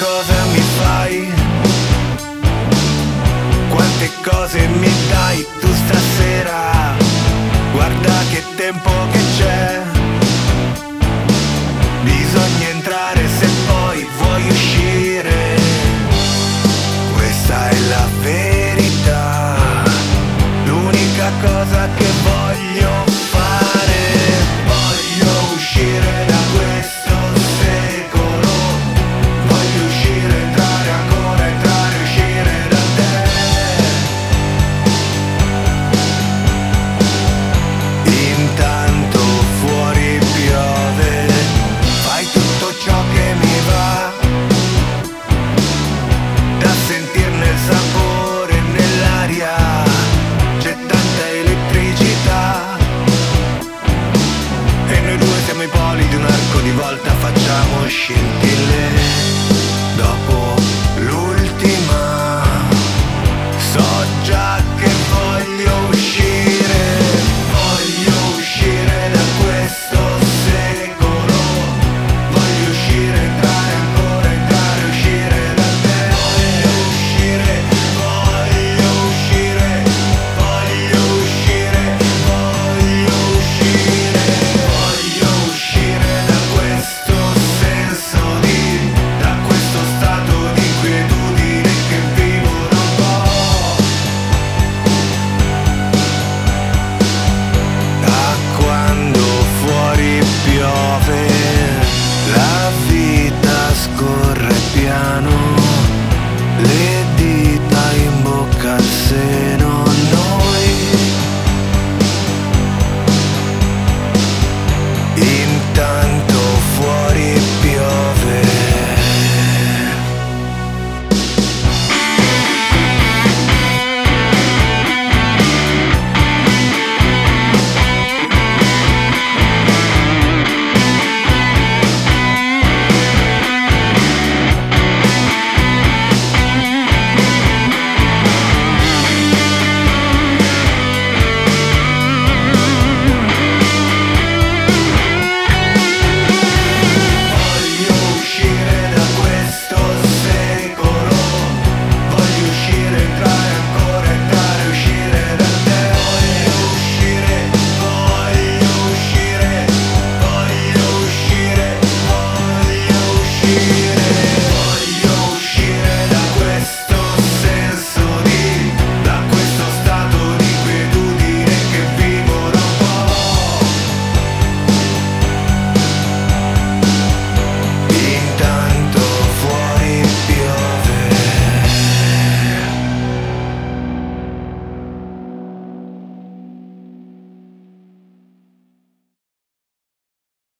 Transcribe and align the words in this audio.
cosa 0.00 0.44
mi 0.52 0.62
fai? 0.78 1.32
Quante 3.68 4.10
cose 4.22 4.66
mi 4.66 4.92
dai 5.10 5.46
tu 5.60 5.68
stasera? 5.84 6.96
Guarda 7.72 8.14
che 8.30 8.42
tempo 8.56 8.90
che 9.12 9.20
c'è. 9.36 9.82
Bisogna 12.02 12.68
entrare 12.68 13.28
se 13.38 13.48
poi 13.66 14.06
vuoi 14.18 14.48
uscire. 14.48 15.38
Questa 17.14 17.68
è 17.68 17.78
la 17.94 18.06
verità. 18.22 19.56
L'unica 20.64 21.30
cosa 21.42 21.88
che 21.96 22.06
voglio 22.22 23.09